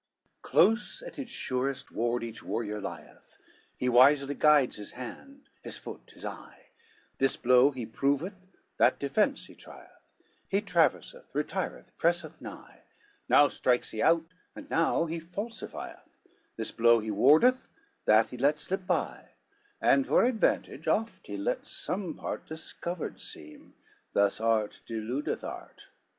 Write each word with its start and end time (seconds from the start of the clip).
XLII 0.37 0.41
Close 0.51 1.01
at 1.03 1.17
his 1.17 1.29
surest 1.29 1.91
ward 1.91 2.23
each 2.23 2.41
warrior 2.41 2.81
lieth, 2.81 3.37
He 3.77 3.87
wisely 3.87 4.33
guides 4.33 4.77
his 4.77 4.93
hand, 4.93 5.47
his 5.61 5.77
foot, 5.77 6.09
his 6.15 6.25
eye, 6.25 6.69
This 7.19 7.37
blow 7.37 7.69
he 7.69 7.85
proveth, 7.85 8.47
that 8.77 8.97
defence 8.97 9.45
he 9.45 9.53
trieth, 9.53 10.11
He 10.47 10.59
traverseth, 10.59 11.31
retireth, 11.35 11.91
presseth 11.99 12.41
nigh, 12.41 12.81
Now 13.29 13.47
strikes 13.47 13.91
he 13.91 14.01
out, 14.01 14.25
and 14.55 14.67
now 14.71 15.05
he 15.05 15.19
falsifieth, 15.19 16.17
This 16.55 16.71
blow 16.71 16.99
he 16.99 17.11
wardeth, 17.11 17.69
that 18.05 18.29
he 18.29 18.37
lets 18.39 18.63
slip 18.63 18.87
by, 18.87 19.33
And 19.79 20.07
for 20.07 20.23
advantage 20.25 20.87
oft 20.87 21.27
he 21.27 21.37
lets 21.37 21.69
some 21.69 22.15
part 22.15 22.47
Discovered 22.47 23.19
seem; 23.19 23.75
thus 24.13 24.41
art 24.41 24.81
deludeth 24.87 25.43
art. 25.43 25.89